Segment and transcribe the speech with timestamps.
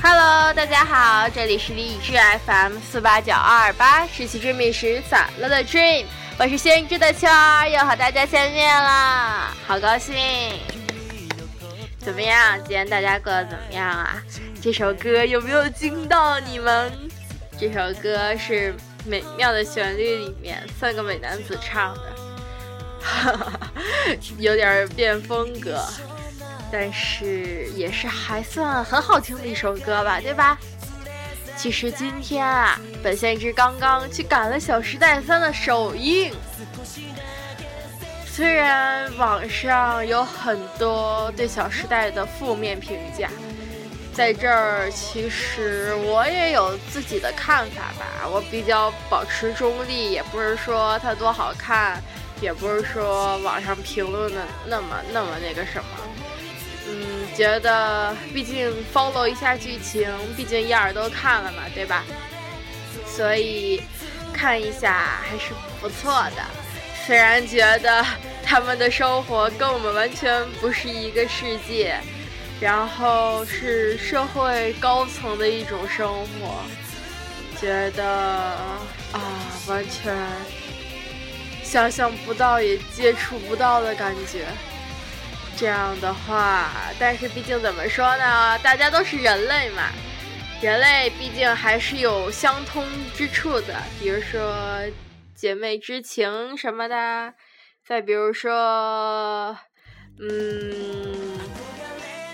[0.00, 2.12] Hello，大家好，这里是荔枝
[2.46, 6.04] FM 四八九二二八，十七追觅时散了的 Dream，
[6.38, 10.14] 我是先知的秋儿，又和大家见面啦，好高兴！
[11.98, 12.56] 怎么样？
[12.60, 14.22] 今天大家过得怎么样啊？
[14.62, 16.92] 这首歌有没有惊到你们？
[17.58, 18.74] 这首歌是
[19.04, 22.14] 美妙的旋律里面三个美男子唱的，
[23.02, 23.52] 哈哈，
[24.38, 25.84] 有点变风格。
[26.70, 30.58] 但是也是还算很好听的一首歌吧，对吧？
[31.56, 36.32] 其实今天啊，本先知刚刚去赶了《小时代三》的首映。
[38.26, 43.28] 虽然网上有很多对《小时代》的负面评价，
[44.14, 48.28] 在这儿其实我也有自己的看法吧。
[48.28, 52.00] 我比较保持中立，也不是说它多好看，
[52.40, 55.90] 也不是说网上评论的那么那么那个什么。
[56.88, 62.02] 嗯，觉得毕竟 follow 一下剧情，毕竟一耳都看了嘛，对吧？
[63.06, 63.82] 所以
[64.32, 66.42] 看一下还是不错的。
[67.06, 68.04] 虽然觉得
[68.44, 71.98] 他们的生活跟我们完全不是一个世界，
[72.60, 76.62] 然后是社会高层的一种生活，
[77.60, 78.06] 觉得
[79.12, 79.20] 啊，
[79.66, 80.14] 完全
[81.62, 84.46] 想象不到也接触不到的感觉。
[85.58, 86.70] 这样的话，
[87.00, 88.56] 但是毕竟怎么说呢？
[88.60, 89.88] 大家都是人类嘛，
[90.62, 94.80] 人类毕竟还是有相通之处的，比如说
[95.34, 97.34] 姐妹之情什么的，
[97.84, 99.58] 再比如说，
[100.20, 101.40] 嗯，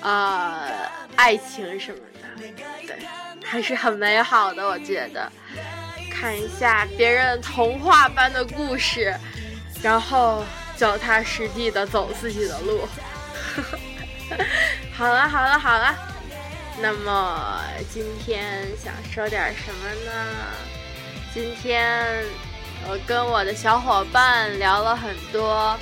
[0.00, 0.66] 啊，
[1.14, 2.48] 爱情什么的，
[2.88, 2.96] 对，
[3.44, 4.66] 还是很美好的。
[4.66, 5.30] 我觉得，
[6.10, 9.14] 看一下别人童话般的故事，
[9.80, 10.44] 然后
[10.76, 12.80] 脚踏实地的走自己的路。
[14.94, 15.94] 好了好了好了，
[16.80, 17.60] 那么
[17.90, 20.12] 今天想说点什么呢？
[21.34, 22.24] 今天
[22.88, 25.76] 我跟我的小伙伴聊了很多，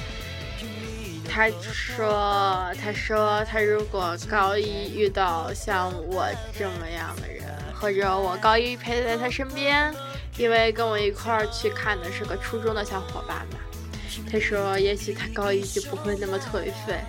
[1.28, 9.92] 他说他说他如果高一遇到像我这么样的人，或者我高一陪在他身边，
[10.36, 13.58] 因为跟我一块去看的是个初中的小伙伴嘛，
[14.30, 17.00] 他说也许他高一就不会那么颓废。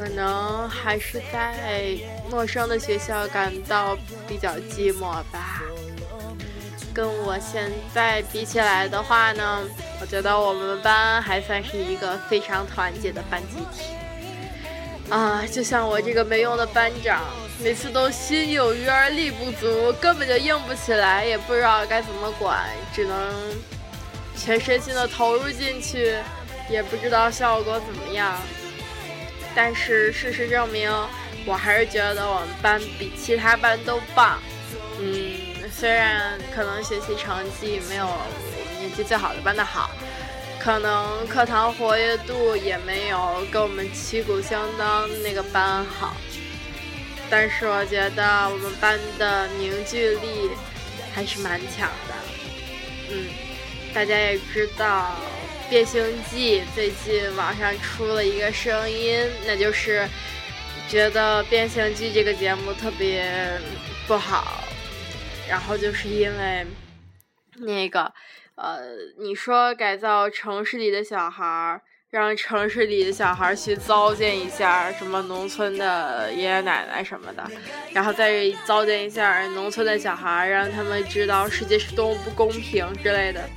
[0.00, 1.94] 可能还是在
[2.30, 3.94] 陌生的学校感到
[4.26, 5.60] 比较寂寞吧。
[6.94, 9.60] 跟我现在比起来的话呢，
[10.00, 15.12] 我觉得我们班还算是一个非常团结的班集体。
[15.12, 17.22] 啊，就像我这个没用的班长，
[17.62, 23.34] 每次都心有余而力不足，根本就硬不起来，也不知道该怎么管，只能
[24.34, 26.16] 全身心的投入进去，
[26.70, 28.40] 也不知道效果怎么样。
[29.54, 30.90] 但是事实证明，
[31.44, 34.38] 我还是觉得我们班比其他班都棒。
[35.00, 35.34] 嗯，
[35.72, 38.06] 虽然可能学习成绩没有
[38.78, 39.90] 年级最好的班的好，
[40.58, 46.14] 可能课堂活跃度也没有跟我们旗鼓相当那个班好，
[47.28, 50.50] 但是我觉得我们班的凝聚力
[51.14, 52.14] 还是蛮强的。
[53.10, 53.26] 嗯，
[53.92, 55.14] 大家也知道。
[55.70, 60.04] 《变形记》最近网上出了一个声音，那就是
[60.88, 63.24] 觉得《变形记》这个节目特别
[64.08, 64.64] 不好，
[65.48, 66.66] 然后就是因为
[67.58, 68.12] 那个
[68.56, 68.80] 呃，
[69.20, 77.48] 你说改造城市里的小孩儿，让城市里的小孩去糟践一下什么农村的爷爷奶奶什么的，
[77.92, 83.48] 然后再糟践一下农村的小孩，让他们知道世界是多么不公平之类的。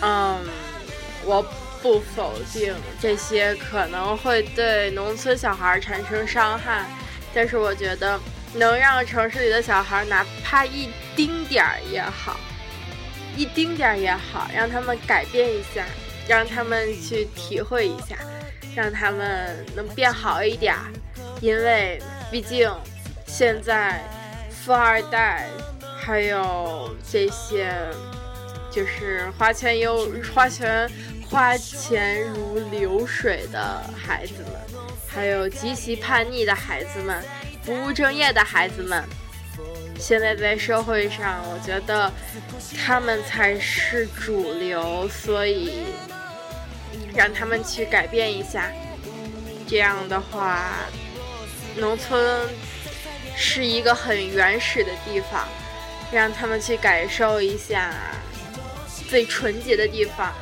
[0.00, 0.44] 嗯，
[1.24, 1.42] 我
[1.82, 6.86] 不否定这些可能会对农村小孩产生伤害，
[7.34, 8.18] 但是我觉得
[8.54, 12.38] 能让城市里的小孩哪怕一丁点儿也好，
[13.36, 15.84] 一丁点儿也好，让他们改变一下，
[16.28, 18.16] 让他们去体会一下，
[18.74, 20.92] 让他们能变好一点儿，
[21.40, 22.00] 因为
[22.30, 22.72] 毕竟
[23.26, 24.00] 现在
[24.50, 25.48] 富二代
[26.00, 27.72] 还有这些。
[28.78, 30.88] 就是花钱又花钱，
[31.28, 34.52] 花钱如流水的孩子们，
[35.08, 37.20] 还有极其叛逆的孩子们，
[37.64, 39.02] 不务正业的孩子们，
[39.98, 42.08] 现在在社会上，我觉得
[42.86, 45.82] 他们才是主流，所以
[47.16, 48.70] 让他们去改变一下。
[49.66, 50.86] 这样的话，
[51.74, 52.48] 农村
[53.36, 55.48] 是一个很原始的地方，
[56.12, 57.92] 让他们去感受一下。
[59.08, 60.32] 最纯洁的地方，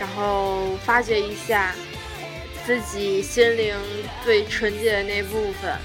[0.00, 1.74] 然后发掘一下
[2.66, 3.76] 自己心灵
[4.24, 5.76] 最纯洁的那部分，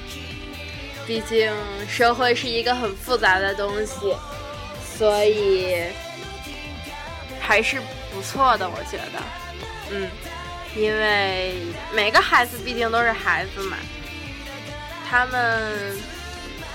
[1.06, 1.52] 毕竟
[1.88, 4.16] 社会是一个很复杂的东西，
[4.98, 5.84] 所以
[7.40, 7.82] 还是
[8.14, 9.22] 不错的，我觉得，
[9.92, 10.10] 嗯，
[10.76, 11.56] 因为
[11.94, 13.78] 每个孩子毕竟都是孩子嘛，
[15.10, 15.98] 他们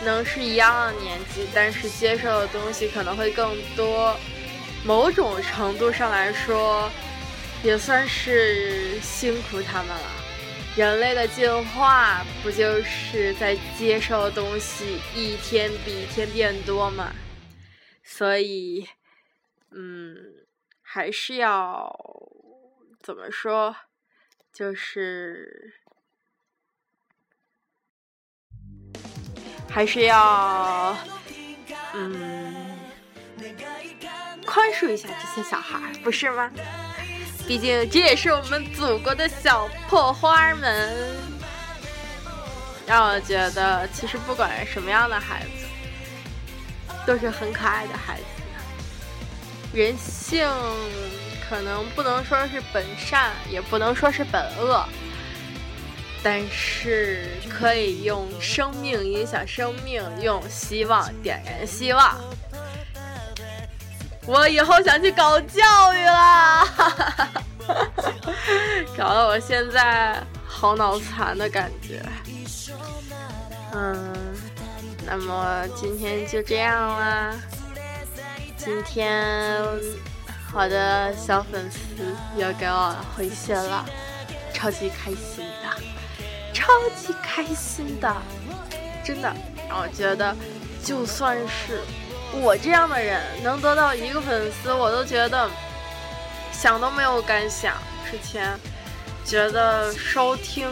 [0.04, 4.14] 能是一样的年纪，但是接受的东西可能会更多，
[4.84, 6.90] 某种程度上来说，
[7.62, 10.10] 也算是辛苦他们了。
[10.76, 17.12] 人类的进化不就是在接受东西一天比一天变多吗？
[18.02, 18.86] 所以，
[19.70, 20.16] 嗯，
[20.82, 21.90] 还是要
[23.00, 23.74] 怎么说，
[24.52, 25.72] 就是
[29.70, 30.96] 还是要，
[31.94, 32.76] 嗯，
[34.54, 36.48] 宽恕一下这些小孩，不是吗？
[37.44, 40.96] 毕竟这也是我们祖国的小破花们，
[42.86, 45.66] 让我觉得其实不管是什么样的孩子，
[47.04, 48.24] 都是很可爱的孩子。
[49.72, 50.48] 人性
[51.50, 54.86] 可能不能说是本善，也不能说是本恶，
[56.22, 62.16] 但是可以用生命影响生命，用希望点燃希望。
[64.26, 66.66] 我以后想去搞教育了，
[68.96, 72.02] 搞得我现在好脑残的感觉。
[73.74, 74.14] 嗯，
[75.04, 77.34] 那么今天就这样啦。
[78.56, 79.62] 今天
[80.54, 81.78] 我的小粉丝
[82.36, 83.84] 又给我回信了，
[84.54, 85.68] 超级开心的，
[86.54, 88.16] 超级开心的，
[89.04, 89.30] 真的
[89.68, 90.34] 让我觉得，
[90.82, 91.82] 就算是。
[92.42, 95.48] 我这样的人能得到一个粉丝，我都觉得
[96.52, 97.74] 想都没有敢想。
[98.10, 98.58] 之前
[99.24, 100.70] 觉得收听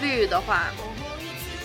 [0.00, 0.64] 率的话，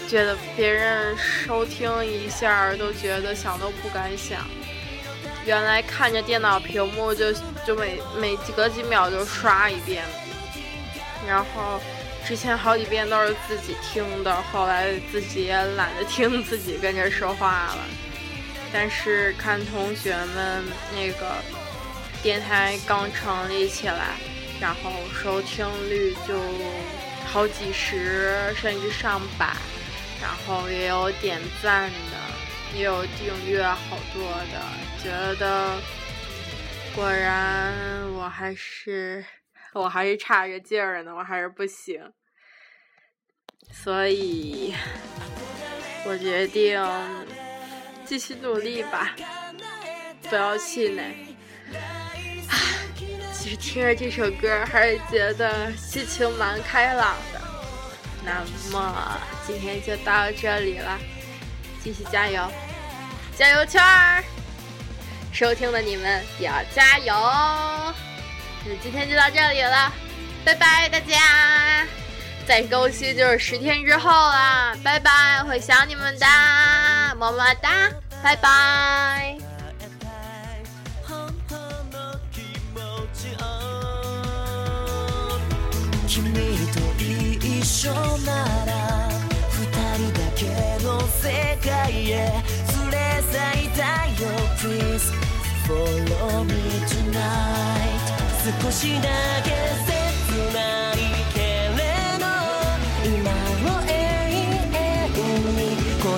[0.07, 4.41] 觉得别人收听一下都觉得想都不敢想。
[5.45, 7.31] 原来看着电脑屏幕就
[7.65, 10.03] 就每每隔几秒就刷一遍，
[11.27, 11.79] 然后
[12.25, 17.77] 之前好几遍都是自己听的，后来自己也懒得听自己跟着说话了。
[18.71, 20.63] 但是看同学们
[20.93, 21.41] 那个
[22.21, 24.15] 电台刚成立起来，
[24.61, 26.39] 然后收听率就
[27.25, 29.55] 好几十甚至上百，
[30.21, 34.61] 然后也有点赞的，也有订阅好多的，
[35.01, 35.81] 觉得
[36.95, 37.73] 果然
[38.13, 39.25] 我还是
[39.73, 42.11] 我还是差着劲儿呢，我还是不行，
[43.71, 44.75] 所以
[46.05, 46.79] 我决定。
[48.09, 49.15] 继续努力吧，
[50.23, 51.13] 不要气馁。
[53.31, 57.39] 其实听着这首歌，还是觉得心情蛮开朗的。
[58.25, 60.97] 那么今天就到这里了，
[61.83, 62.51] 继续加油，
[63.37, 64.23] 加油圈儿！
[65.31, 67.13] 收听的你们也要加油。
[68.65, 69.93] 那今天就到这里了，
[70.43, 71.85] 拜拜大家！
[72.49, 76.25] 再更新就是十天之后啦，拜拜，会想你们的，
[77.15, 77.91] 么么哒，
[78.23, 79.37] 拜拜。